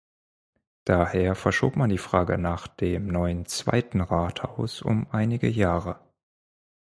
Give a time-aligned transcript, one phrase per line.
[0.83, 5.99] Daher verschob man die Frage nach dem neuen, „zweiten Rathaus“ um einige Jahre.